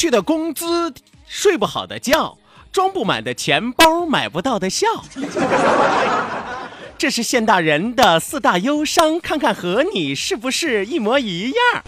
[0.00, 0.94] 去的工资，
[1.28, 2.38] 睡不好的觉，
[2.72, 4.86] 装不满的钱包，买不到的笑。
[6.96, 11.82] 这是现代人的四大忧伤，看看和你是不是一模一样？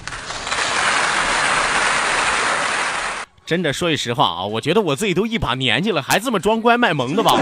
[3.47, 7.41] 真的说句实话啊，我觉得我自己都一把年纪了，还这么装乖卖萌的吧，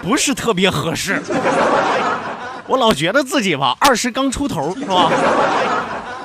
[0.00, 1.20] 不是特别合适。
[2.68, 5.10] 我老觉得自己吧，二十刚出头，是吧？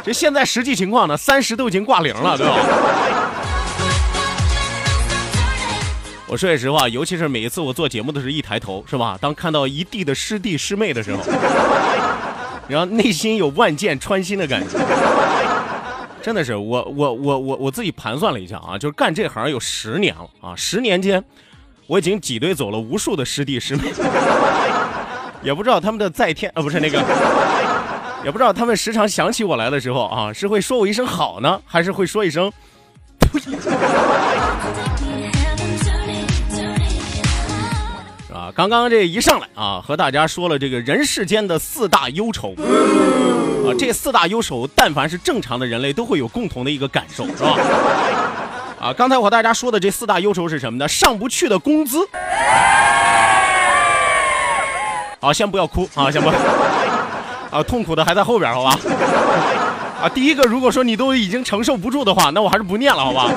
[0.03, 2.53] 这现在实际情况呢，三十都已经挂零了，对吧？
[6.27, 9.17] 我说句实话，尤其是每一次我做节目的时候，一抬头是吧？
[9.21, 11.21] 当看到一地的师弟师妹的时候，
[12.67, 14.79] 然后内心有万箭穿心的感觉。
[16.23, 21.23] 真的是我我我我我自己盘算了一下啊，就是干这行有十年了啊，十年间
[21.85, 23.83] 我已经挤兑走了无数的师弟师妹，
[25.43, 27.03] 也不知道他们的在天啊不是那个。
[28.23, 32.51] 也不知道他们时常想起我来的时候啊，是会说我一声好呢，还是会说一声
[33.19, 33.39] 呸？
[38.55, 42.55] 刚刚这一上来啊，和大家说了这个人世间的四大忧愁
[43.67, 47.57] 啊，这四大忧愁，但凡是正常的人类都会有共同的一个感受，是吧？
[48.79, 50.87] 啊，刚才我和大家说的这四大忧愁是什么呢？
[50.87, 52.07] 上不去的工资。
[55.19, 56.29] 好，先不要哭啊，先不。
[57.51, 58.79] 啊，痛苦的还在后边，好吧？
[60.01, 63.29] 啊，第一个，如果说你都已经承受不住的话，那我还是不念了，好吧？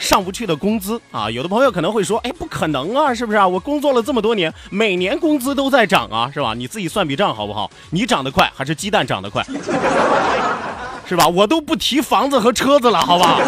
[0.00, 3.46] 上不去的工资啊，有的朋友可能会说，哎，不可能啊，是不是啊？
[3.46, 6.54] 我工作了这么多年，每年工资都在涨啊，是吧？
[6.56, 7.70] 你自己算笔账好不好？
[7.90, 9.44] 你涨得快还是鸡蛋涨得快？
[11.06, 11.28] 是吧？
[11.28, 13.38] 我都不提房子和车子了，好吧？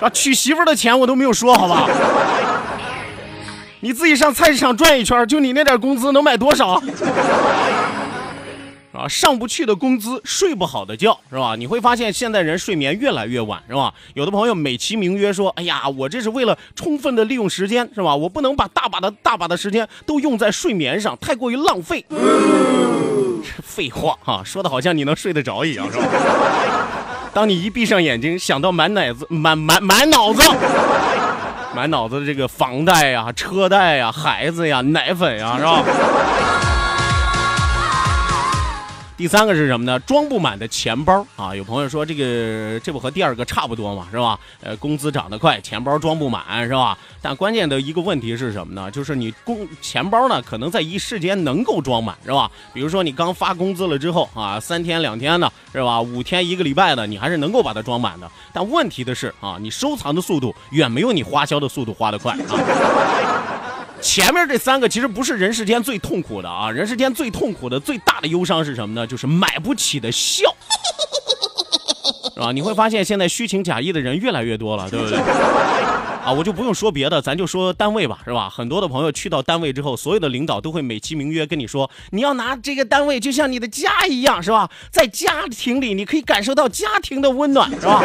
[0.00, 1.88] 啊，娶媳妇的钱我都没有说，好吧？
[3.80, 6.82] 你自己上菜市场转一圈，就你那点工资能买多少？
[8.96, 11.54] 啊，上不去的工资，睡不好的觉，是吧？
[11.56, 13.92] 你会发现现在人睡眠越来越晚，是吧？
[14.14, 18.16] 有的朋友美其名曰说：“哎呀，我这是为了充分的利用时间，是吧？
[18.16, 22.04] 我不能把大把的大把的时间都用在睡眠上，太过于浪费。”
[23.62, 26.04] 废话哈，说的好像你能睡得着一样，是吧？
[27.34, 30.42] 当你一闭上眼睛，想到满脑子满满满脑子
[31.74, 35.82] 满脑子的这个房贷呀、车贷呀、孩子呀、奶粉呀，是吧？
[39.16, 39.98] 第三个是什么呢？
[40.00, 41.56] 装不满的钱包啊！
[41.56, 44.38] 有朋友说这个这不和第二个差不多嘛，是吧？
[44.60, 46.98] 呃，工资涨得快，钱包装不满，是吧？
[47.22, 48.90] 但关键的一个问题是什么呢？
[48.90, 52.50] 就是你工钱包呢，可能在一时间能够装满，是吧？
[52.74, 55.98] 比如说你刚发工资了之后啊，三天两天的，是吧？
[55.98, 58.30] 五天一个礼拜的，你还是能够把它装满的。
[58.52, 63.65] 但问题的是啊，你收藏的速度远没有你花销的速度花得快啊。
[64.06, 69.04] 前面这三个其实不是人世间最痛苦的啊，人世间最痛苦的、最大的忧伤是什么呢？
[69.04, 70.48] 就是买不起的笑，
[72.32, 72.52] 是吧？
[72.52, 75.18] 你会发现现在虚情假意的人越来越多了，对不对？
[75.18, 78.48] 啊，我就不用说别的，咱就说单位吧，是吧？
[78.48, 84.70] 很多的朋友去到单位之后，所有的领导都会美其名曰跟你说，你要拿这个单位就像你的家一样，是吧？
[84.92, 88.04] 在家庭里你可以感受到家庭的温暖，是吧？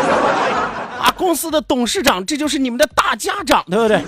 [0.99, 4.01] 啊，公司的董事长这就是你们的大家长，对不对？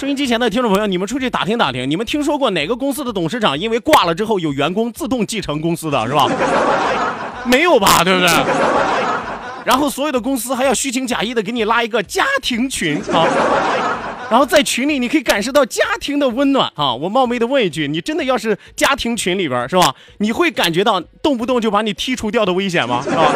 [0.00, 6.26] 收音机前的听众朋友，你们出去打听打听，你们听说过哪个公司的董事长因为挂了之后有员工自动继承公司的是吧？
[7.44, 8.30] 没有吧，对不对？
[9.66, 13.28] 然后所有的公司还要虚情假意的给你拉一个家庭群啊，
[14.30, 16.94] 然后在群里你可以感受到家庭的温暖啊！
[16.94, 19.94] 我冒昧的问一句，你真的要是家庭群里边是吧？
[20.16, 23.02] 你会感觉到动不动就把你剔除掉的危险吗？
[23.04, 23.30] 是吧？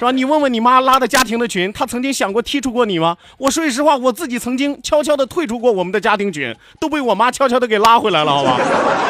[0.00, 0.10] 是吧？
[0.12, 3.18] 你问问你妈拉的家庭的群，她曾经想过踢出过你吗？
[3.36, 8.56] 我说句实话，我自己曾经悄悄的退出过我们的家庭群，都被我妈悄悄的给拉回来了，好吧？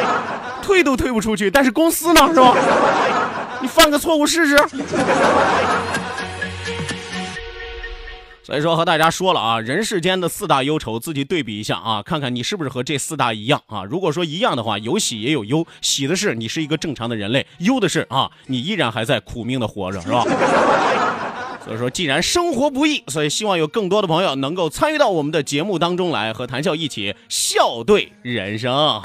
[0.61, 2.57] 退都退不出去，但是公司呢，是吧？
[3.63, 4.57] 你犯个错误试试。
[8.51, 13.85] 所以说和大家说了啊，人世间的四大忧愁，自己对比一下啊，看看你是不是和这四大一样啊。
[13.85, 20.25] 如果说一样的话，有喜也有忧，喜的是你是一个正常的人类，忧的是啊，你依然还在苦命的活着， 是吧？
[21.65, 29.01] 所以说，既然生活不易，所以希望有更多的朋友能够参与到我们的节目当中来，和谈笑一起笑对人生。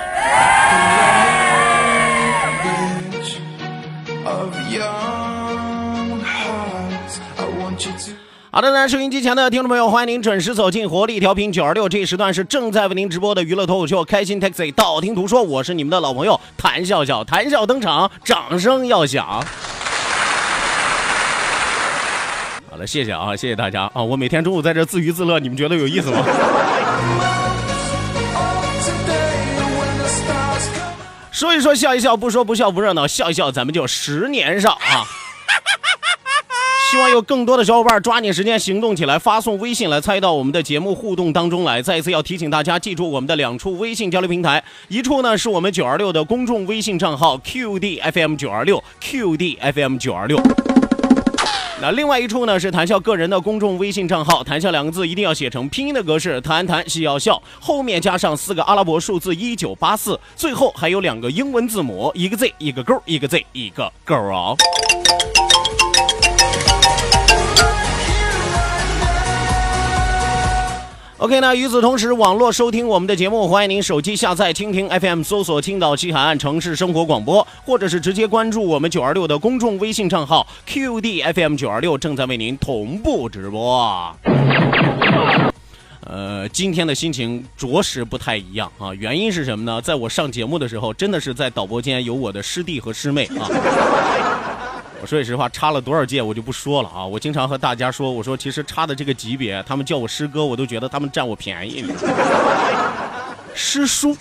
[8.55, 19.25] 好的呢，收音机前的听众朋友，欢迎您准时走进活力调频九二六，这一时段是正在为您直播的娱乐脱口秀《开心 Taxi》，道听途说，我是你们的老朋友谭笑笑，谭笑登场，掌声要响。
[22.71, 24.01] 好了，谢谢啊，谢谢大家啊！
[24.01, 26.23] 我每天中午在这自娱自乐，你们觉得有意思吗？
[31.29, 35.03] 说一说，笑一笑，不说不笑不热闹，笑一笑，咱们就十年少啊！
[36.91, 41.81] 希望有更多的小伙伴抓紧时间行动起来，发送微信来参与到我们的节目互动当中来。
[41.81, 50.39] 再一次要提醒大家，记住我们的两处微信交流平台，一处呢是我们九二六的公众微信账号 QDFM 九二六 QDFM 九二六。
[51.81, 64.55] 那另外一处呢是谈笑个人的公众微信账号，谈笑两个字一定要写成拼音的格式，谈谈戏要笑，后面加上四个阿拉伯数字一九八四，最后还有两个英文字母，一个 Z 一个勾，一个 Z 一个勾啊。
[71.17, 84.13] OK 那与此同时，网络收听我们的节目，欢迎您手机下载蜻蜓 FM，搜索青岛西海岸城市生活广播，或者是直接关注我们九二六的公众微信账号 QDFM 九二六，正在为您同步直播。
[86.01, 89.81] 呃，今天的心情着实不太一样啊，原因是什么呢？
[89.81, 93.49] 在我上节目的时候，真的是在导播间有我的师弟和师妹啊。
[95.05, 97.05] 说句实话，差了多少届我就不说了啊！
[97.05, 101.85] 我经常和大家说，我说其实差的这个级别，他们叫我师哥，我都觉得他们占我便宜。
[103.53, 104.17] 师叔，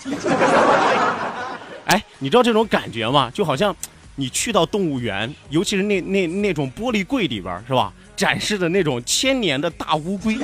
[1.85, 3.31] 哎，你知道这种感觉吗？
[3.33, 3.75] 就好像
[4.15, 7.91] 你去到动物园，尤其是那那那种玻璃柜里边，是吧？
[8.15, 10.37] 展示的那种千年的大乌龟，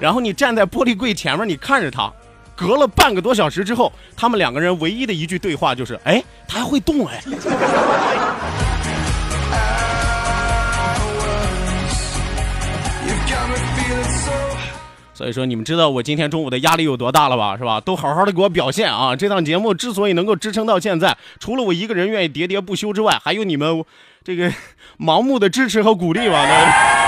[0.00, 2.12] 然后你站在玻璃柜前面，你看着它。
[2.56, 7.22] 隔了半个多小时之后，他们两个人唯一的一句对话就是：“哎，它还会动哎。”
[15.18, 17.56] 所以说，你们知道我今天中午的压力有多大了吧？
[17.56, 17.80] 是吧？
[17.80, 19.16] 都好好的给我表现啊！
[19.16, 23.84] 这档节目之所以能够支撑到现在，除了我一个人愿意喋喋不休之外，还有你们
[24.22, 24.48] 这个
[24.96, 27.07] 盲目的支持和鼓励吧。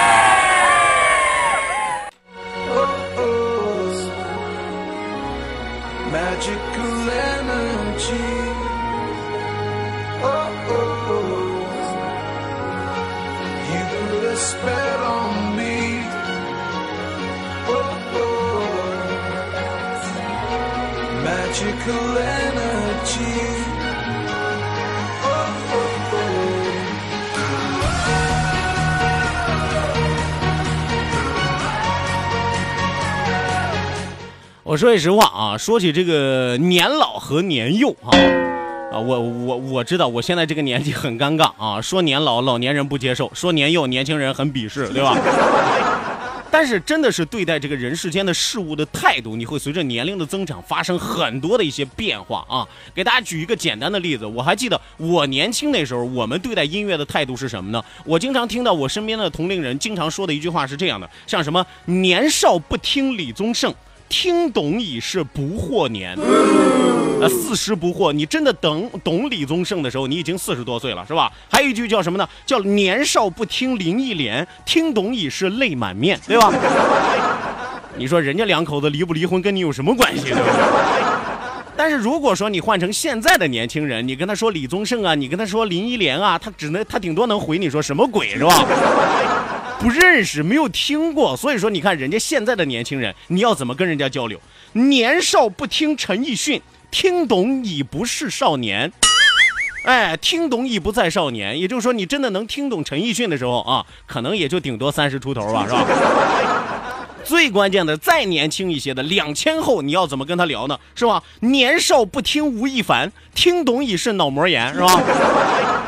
[21.25, 23.41] Magical energy.
[34.63, 38.09] 我说句实话啊，说起这个年老和年幼啊，
[38.93, 45.17] 啊，我我我知道我现在这个年纪很尴尬啊，说年老老年人不接受，说年幼年轻人很鄙视，对吧？
[46.51, 52.67] 但是真的是对待这个人世间的事物的态度，你会随着年龄的增长发生很多的一些变化啊。
[52.95, 57.83] 给大家举一个简单的例子，我还记得我年轻那时候，我们对待音乐的态度是什么呢？
[58.05, 63.73] 我经常听到我身边的同龄人经常说的一句话是这样的，像什么“年少不听李宗盛”。
[64.11, 66.15] 听懂已是不惑年，
[67.21, 68.13] 呃，四十不惑。
[68.13, 71.33] 你真的懂懂李宗盛的时候，你已经四十多岁了，是吧？
[71.49, 72.29] 还有一句叫什么呢？
[72.45, 76.53] 叫年少不听林忆莲，听懂已是泪满面，对吧？
[77.97, 81.05] 你说人家两口子离不离婚跟你有什么关系，对不对？
[81.77, 88.67] 但是如果说你换成现在的年轻人，你跟他说李宗盛啊，你跟他说林忆莲啊，他只能他顶多能回你说什么鬼，是吧？
[89.81, 94.39] 不认识，没有听过，所以说你看人家现在的年轻人，你要怎么跟人家交流？
[94.75, 96.61] 年少不听陈奕迅，
[96.91, 98.93] 听懂已不是少年。
[99.85, 105.87] 哎，听懂已不在少年，也就是说，你真的能听懂陈奕迅的时候啊，可能也就顶多三十出头吧，是吧？
[107.25, 110.79] 最关键的，再年轻一些的两千后，你要怎么跟他聊呢？
[110.95, 111.23] 是吧？
[111.41, 115.80] 年少不听吴亦凡，听懂已是脑膜炎，是吧？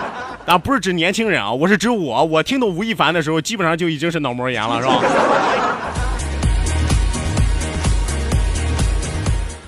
[0.44, 5.00] 啊不是指年轻人啊，我是指我，我听懂吴亦凡的时候，基本上就已经是脑膜炎了，是吧？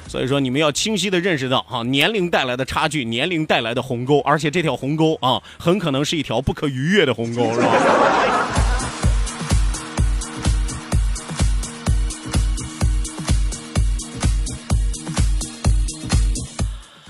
[0.09, 7.67] 所以说，你们要清晰的认识到哈、年龄带来的差距，年龄带来的鸿沟，而且这条鸿沟啊，很可能是一条不可逾越的鸿沟，是吧？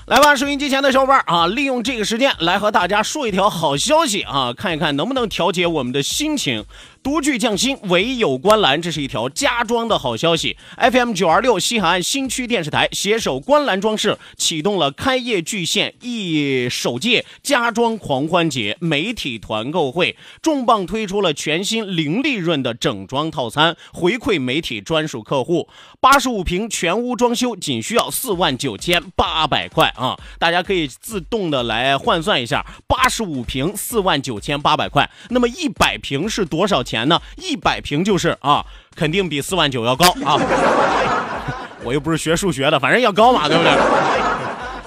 [0.07, 6.67] 来吧，收音机前的小伙伴啊，利用这个时间来和大家说一条好消息啊，看一看能不能调节我们的心情。
[7.03, 10.57] 独具匠心，唯有观澜，这是一条家装的好消息。
[10.79, 25.69] FM 九二六西海岸新区电视台携手观澜装饰启动了开业巨献一首届家装狂欢节媒体团购会，重磅推出了全新零利润的整装套餐，回馈媒体专属客户。
[26.01, 30.17] 八十五平全屋装修仅需要四万九千八百块啊！
[30.39, 37.21] 大家可以自动的来换算一下，八十五平四万九千八百块，那么一百平是多少钱呢？
[37.37, 40.39] 一百平就是啊，肯定比四万九要高啊！
[41.85, 43.73] 我又不是学数学的，反正要高嘛，对不对？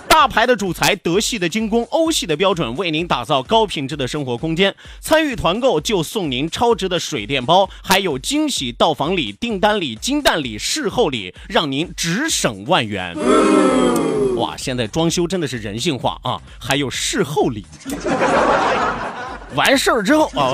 [0.10, 4.74] 大牌的主材，德系的精工，欧系的标准，为您打造高品质的生活空间。
[5.00, 13.16] 参与团购就送您超值的水电包，还有惊喜到访礼、订单礼、金蛋礼、事后礼，让您只省万元。
[14.38, 16.40] 哇，现在装修真的是人性化啊！
[16.60, 17.66] 还有事后礼，
[19.56, 20.54] 完事儿之后啊。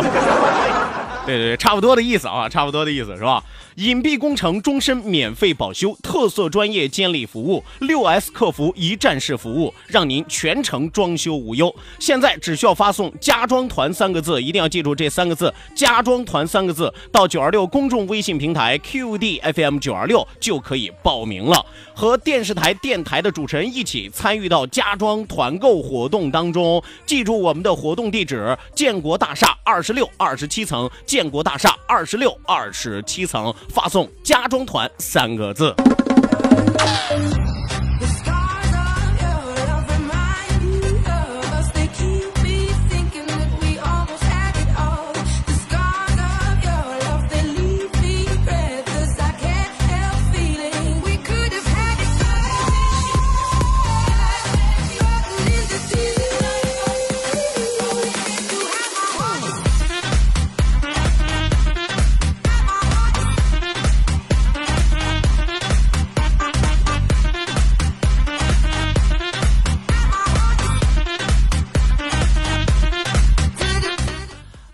[1.25, 3.43] 对对对，差不多的意思啊，差不多的意思是吧？
[3.75, 11.73] 隐蔽工程终身免费保修，特色专业监理服务，六 S 客服一站式服务，让您全程装修无忧。
[11.99, 21.65] 现在只需要发送“家装团”三个字，一定要记住这三个字“家装团”三个字，到九二六公众微信平台 QD FM 九二六就可以报名了，
[21.95, 26.83] 和电视台、电台的主持人一起参与到家装团购活动当中。
[27.05, 30.89] 记住我们的活动地址：建国大厦二十六、二十七层。
[31.05, 35.73] 建国大厦二十六、二十七层，发送“家装团”三个字。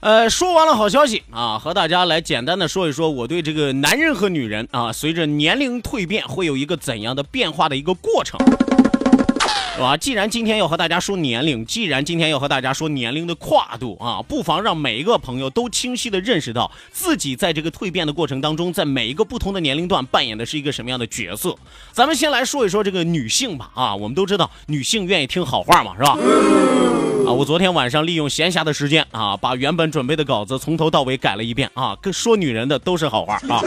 [0.10, 8.40] 呃，说完了好消息啊，和大家来简单的说一说我对这个男人和女人啊，随着年龄蜕变会有一个怎样的变化的一个过程，
[9.80, 9.96] 是吧？
[9.96, 21.56] 既然今天要和大家说年龄，既然今天要和大家说年龄的跨度啊，不妨让每一个朋友都清晰的认识到自己在这个蜕变的过程当中，在每一个不同的年龄段扮演的是一个什么样的角色。
[21.94, 26.18] 咱们先来说一说这个女性吧，啊，我们都知道女性愿意听好话嘛，是吧？
[27.26, 33.64] 啊，我昨天晚上利用闲暇的时间啊，把原本准备的稿子从头到尾改了一遍啊，跟说女人的都是好话啊。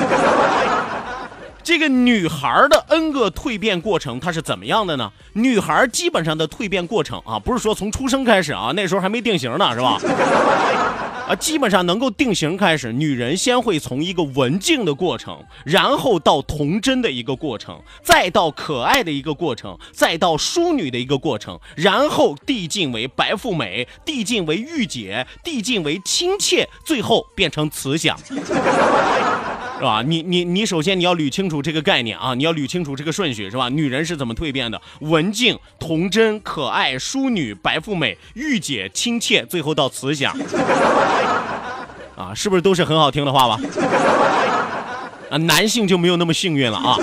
[1.65, 5.13] 这个女孩的 N 个蜕变过程，它是怎么样的呢？
[5.35, 9.99] 女孩基本上的蜕变过程啊，不是说从出生开始啊，那时候还没定型呢，是吧？
[11.29, 28.19] 啊，基本上能够定型开始，女人先会从一个文静的过程，然后到童真的一个过程，再到可爱的一个过程，再到淑女的一个过程，然后递进为白富美，递进为御姐，递进为亲切，最后变成慈祥。
[29.83, 30.01] 是吧？
[30.07, 33.69] 你你你，首先你要捋清楚这个概念啊，你要捋清楚这个顺序，是吧？
[33.69, 34.81] 女人是怎么蜕变的？
[35.01, 40.33] 文静、童真、可爱、淑女、白富美、御姐、亲切，最后到慈祥。
[42.17, 43.59] 啊，是不是都是很好听的话吧？
[45.31, 46.97] 啊，男性就没有那么幸运了啊。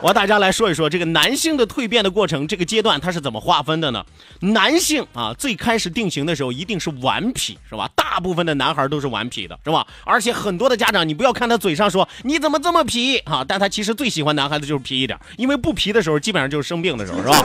[0.00, 4.04] 我和大家来说一说这个男性的蜕变的过程，这个阶段它是怎么划分的呢？
[4.40, 7.90] 男性啊，最开始定型的时候一定是顽皮，是吧？
[7.96, 9.84] 大部分的男孩都是顽皮的，是吧？
[10.04, 17.44] 而且很多的家长，你不要看他嘴上说你怎么这么皮啊，但他其实最喜欢男孩子就是皮一点，因为不皮的时候基本上就是生病的时候，是吧？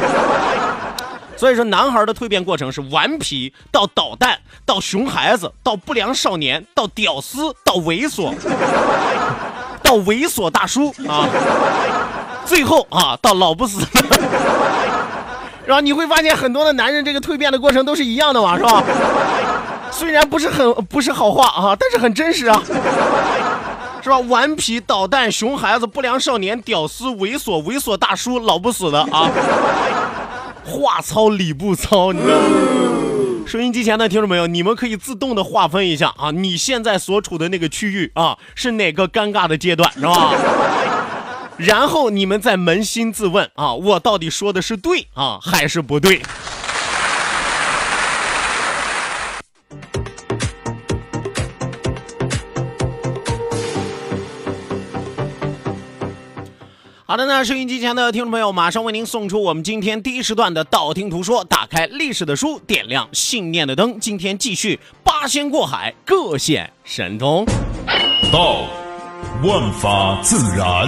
[1.35, 8.31] 所以说，男孩的蜕变过程是顽皮到捣蛋，到熊孩子，到不良少年，到屌丝，到猥琐，
[9.81, 11.27] 到猥琐大叔啊。
[12.45, 13.85] 最后啊，到老不死，
[15.65, 18.83] 然后你会发现很多的男人这个蜕变的过程都是一样的嘛，是吧？
[19.91, 22.61] 虽然不是很不是好话啊，但是很真实啊。
[24.01, 24.19] 是吧？
[24.19, 29.31] 顽皮捣蛋、熊孩子、不良少年、屌丝、猥琐、猥琐大叔，老不死的啊！
[30.65, 32.43] 话糙理不糙，你知道吗？
[33.45, 40.33] 收音机前的听众朋友，你们可以自动的划分一下啊，你现在所处的那个区域啊，是哪个尴尬的阶段，是吧？
[41.63, 46.21] 然后你们再扪心自问啊，我到底说的是对啊，还是不对？
[57.05, 63.97] 好的那，收音机前的听众朋友，马上为您送出我们今天第一时段的道听途说，打开历史的书，点亮信念的灯。
[63.99, 67.45] 今天继续八仙过海，各显神通。
[68.33, 68.63] 道，
[69.43, 70.87] 万法自然；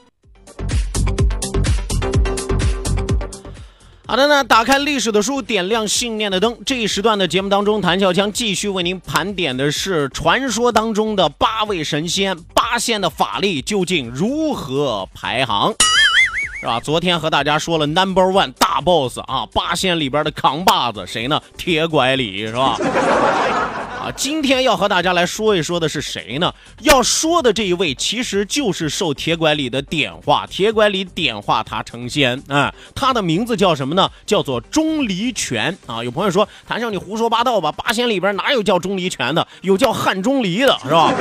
[4.11, 6.57] 好的呢，打开历史的书，点亮信念的灯。
[6.65, 15.73] 这一时段的节目当中，谭笑将继续为您盘点的是传说当中的八位神仙，八仙的法力究竟如何排行？
[16.59, 16.77] 是吧？
[16.81, 21.41] 昨天和大家说了 Number One 大 Boss 啊，八仙里边的扛把子谁呢？
[21.55, 22.77] 铁拐李是吧？
[24.15, 26.53] 今天要和大家来说一说的是谁呢？
[26.81, 32.73] 要说的这一位，其实就是受铁拐李的点化，铁拐李点化他成仙啊。
[32.93, 34.09] 他的名字叫什么呢？
[34.25, 36.03] 叫做钟离权啊。
[36.03, 37.71] 有朋友说，谭笑你胡说八道吧？
[37.71, 39.47] 八仙里边哪有叫钟离权的？
[39.61, 41.13] 有叫汉钟离的，是吧？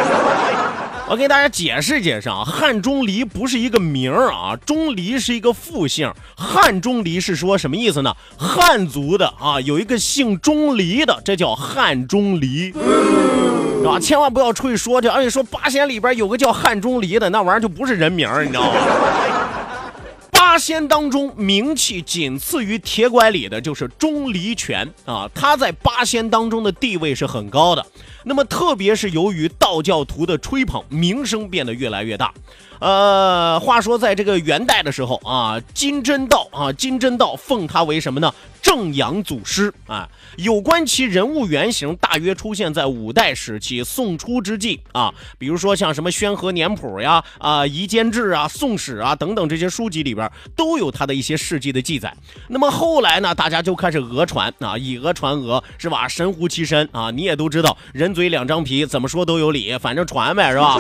[1.08, 8.14] 我给大家解释解释啊，汉钟离不是一个名儿啊，钟离是一个复姓，汉钟离是说什么意思呢？
[8.38, 13.98] 汉族的啊，有一个姓钟离的，这叫汉钟离，是吧？
[13.98, 18.70] 千万不要出去说去，而且说八仙里边有个叫汉钟离的，那玩意儿就不是人名儿，你知道吗？
[20.32, 27.86] 八仙当中名气仅次于铁拐李的就是钟离权啊，他在八仙当中的地位是很高的。
[28.24, 32.32] 那么，特别是由于道教徒的吹捧，名声变得越来越大。
[32.80, 38.32] 呃，话说在这个元代的时候啊，金真道啊，金真道奉他为什么呢？
[38.62, 40.08] 正阳祖师啊。
[40.36, 45.12] 有关其人物原型，大约出现在五代时期宋初之际啊。
[45.38, 52.14] 比如说像什么《宣和年谱》呀、啊《夷坚志》啊、《宋史》啊等等这些书籍里边都有他的一些事迹的记载。
[52.48, 56.08] 那么后来呢，大家就开始讹传啊，以讹传讹，是吧？
[56.08, 57.10] 神乎其神啊！
[57.10, 60.78] 你也都知道，人嘴两张皮，怎么说都有理，反正传呗，是吧？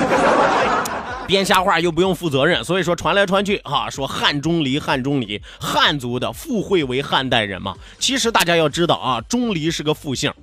[1.30, 7.76] 编瞎话又不用负责任，所以说传来传去啊，说汉钟离，汉钟离，汉族的附会为汉代人嘛。
[8.00, 10.34] 其实大家要知道啊，钟离是个复姓。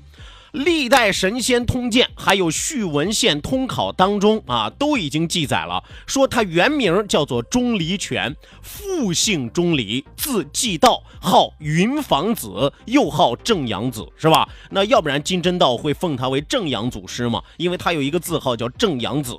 [0.53, 14.47] 历代神仙通鉴还有续文献通考当中啊，都已经记载了，说他原名叫做钟离权，复姓钟离，字继道，号云房子，又号正阳子，是吧？
[14.71, 17.43] 那要不然金真道会奉他为正阳祖师嘛？
[17.57, 19.37] 因为他有一个字号叫正阳子。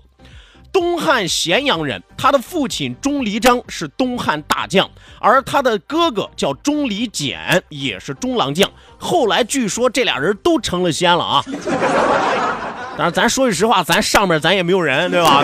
[0.73, 4.89] 东汉咸阳人，他的父亲钟离章是东汉大将，
[5.21, 8.71] 而他的哥哥叫钟离简，也是中郎将。
[8.99, 11.45] 后来据说这俩人都成了仙了啊！
[12.97, 15.43] 但是，咱说句实话，咱上面咱也没有人，对吧？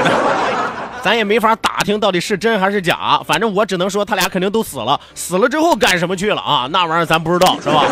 [1.03, 3.21] 咱也没法打听到底是真还是假。
[3.27, 6.69] 反正我只能说他俩肯定都死了，死了之后干什么去了啊？
[6.71, 7.85] 那玩意儿咱不知道，是吧？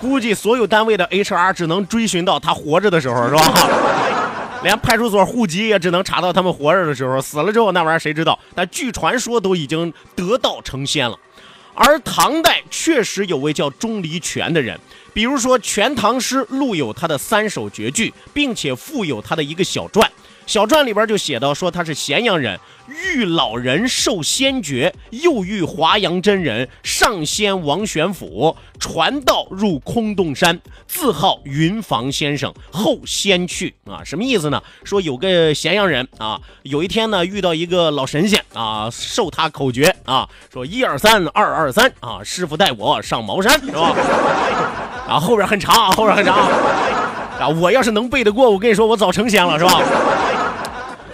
[0.00, 3.42] 估计所有单位的 HR 只能追寻到他活着的时候，是吧？
[4.66, 8.36] 连派出所户籍也只能查到他们活着的时候，死了之后那玩意儿谁知道？
[8.52, 11.16] 但据传说都已经得道成仙了。
[11.72, 14.76] 而唐代确实有位叫钟离权的人，
[15.16, 20.12] 比如说《全唐诗》录有他的三首绝句，并且附有他的一个小传。
[20.44, 34.62] 小传里边就写到说他是咸阳人，遇老人受仙诀，又遇华阳真人上仙王玄甫，传道入空洞山，自号云房先生，后仙去啊，什么意思呢？
[34.84, 43.96] 说有个咸阳人啊，有一天呢遇到一个老神仙啊，授他口诀啊，说一二三，二二三啊，师傅带我上茅山，是吧？
[45.08, 46.36] 啊，后边很长啊，后边很长
[47.38, 49.80] 啊，我要是能背得过，我跟你说，我早成仙了，是吧？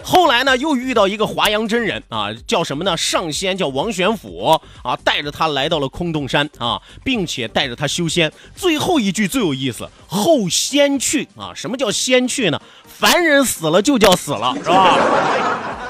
[0.04, 2.96] 后来呢，又遇到一个华阳真人啊，叫什么呢？
[2.96, 8.30] 上仙叫王玄甫啊，带着他来到了空洞山啊，并且带着他修仙。
[8.54, 12.60] 最后一句最有意思，后仙去啊，什么叫仙去呢？
[12.84, 14.98] 凡人死了就叫死了，是吧？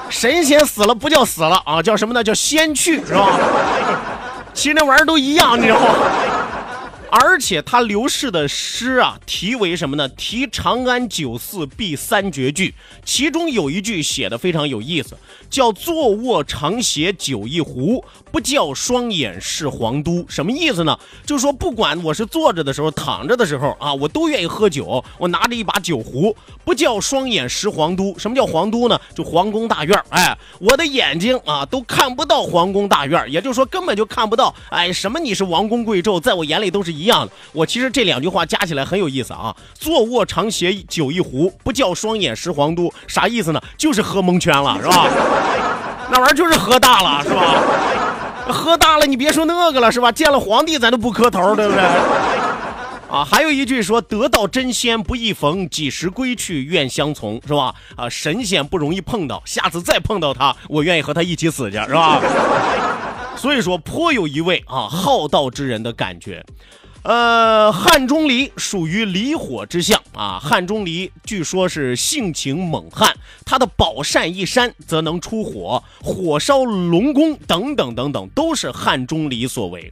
[0.09, 2.23] 神仙死了不叫死了啊，叫什么呢？
[2.23, 3.39] 叫仙去，是吧？
[4.53, 5.87] 其实那玩意儿都一样，你知道吗？
[7.15, 10.09] 而且他刘氏的诗啊，题为什么呢？
[10.09, 12.73] 题长安九寺壁三绝句，
[13.05, 15.15] 其中有一句写的非常有意思，
[15.47, 20.25] 叫“坐卧常携酒一壶，不教双眼是皇都”。
[20.27, 20.97] 什么意思呢？
[21.23, 28.17] 就是说，不管我是坐着的时候、躺着的时候啊，我都愿意喝酒，我拿着一把酒壶，不叫双眼识皇都。
[28.17, 28.99] 什么叫皇都呢？
[29.13, 34.51] 就皇宫大院哎，我的眼睛啊都看不到皇宫大院也就是说根本就看不到。
[34.71, 37.31] 哎，什么你是王公贵胄，在我眼里都是一样的。
[37.51, 39.55] 我其实这两句话加起来很有意思啊。
[39.75, 43.61] 坐卧长携酒一壶，不叫双眼识皇都，啥意思呢？
[43.77, 45.07] 就是喝蒙圈了，是吧？
[46.11, 47.63] 那玩意儿就是喝大了，是吧？
[48.51, 50.11] 喝大了，你别说那个了，是吧？
[50.11, 51.83] 见了皇帝咱都不磕头，对不对？
[53.09, 57.73] 啊，还有一句说“得道真仙不易逢，几时归去愿相从”，是吧？
[57.95, 62.19] 啊，神仙不容易碰到，下次再碰到他，我愿意和他一起死去，是吧？
[63.37, 66.43] 所以说，颇有一位啊好道之人的感觉。
[67.03, 70.39] 呃，汉钟离属于离火之象啊。
[70.41, 73.13] 汉钟离据说是性情猛悍，
[73.45, 79.91] 他的宝扇一扇则能出火，火烧龙宫等等等等，都是汉钟离所为。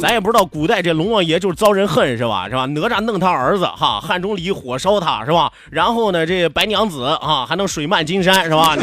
[0.00, 2.48] 咱也不知道古代这龙王爷就是遭人恨是吧？
[2.48, 2.66] 是吧？
[2.66, 5.52] 哪吒弄他儿子哈，汉钟离火烧他是吧？
[5.70, 8.76] 然后呢，这白娘子啊还能水漫金山是吧？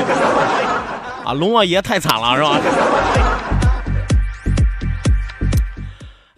[1.25, 2.59] 啊，龙王爷太惨了是吧？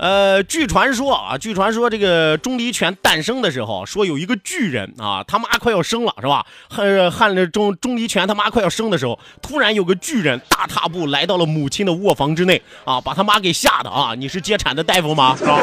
[0.05, 6.45] 呃，据传说啊，据传说这个钟离权诞生的时候，说有一个巨人啊，他妈快要生了，是吧？
[6.69, 14.13] 汉汉了钟钟离权他妈快要生的时候，突然有个巨人大踏步来到了母亲的卧房之内啊，把他妈给吓的啊！
[14.13, 15.35] 你是接产的大夫吗？
[15.35, 15.57] 是吧？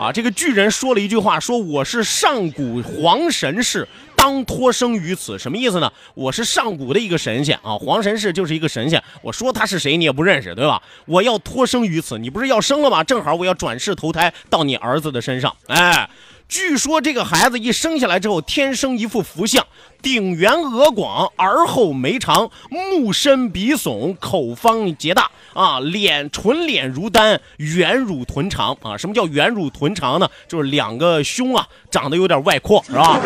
[0.00, 3.86] 啊，这个巨人说了一句话，说我是上古皇神氏，
[4.16, 5.38] 当托生于此。
[5.38, 5.92] 什么意思呢？
[6.14, 9.02] 我是上古的一个神仙啊，皇神氏就是一个神仙。
[9.20, 10.82] 我说他是谁你也不认识，对吧？
[11.04, 13.04] 我要托生于此，你不是要生了吗？
[13.04, 15.54] 正好我要转世投胎到你儿子的身上。
[15.66, 16.08] 哎，
[16.50, 19.64] 据说这个孩子一生下来之后，天生一副福相，
[20.02, 28.96] 顶圆额广，耳后眉长，目深鼻耸，口方结大啊，脸唇脸如丹，圆乳臀长啊。
[28.96, 30.28] 什么叫圆乳臀长呢？
[30.48, 33.20] 就是两个胸啊长得有点外扩，是吧？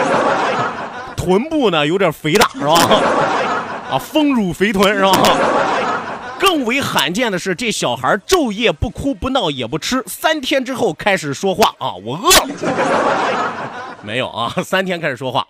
[1.16, 2.74] 臀部呢有点肥大，是吧？
[3.90, 5.12] 啊，丰乳肥臀，是吧？
[6.44, 13.96] 更为罕见的是，这小孩昼夜不哭不闹也不吃，三天之后开始说话啊，我饿了。
[14.04, 15.48] 没有啊，三天开始说话。